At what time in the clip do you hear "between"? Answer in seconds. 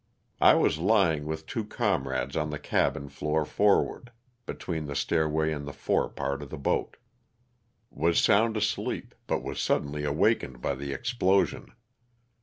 4.47-4.87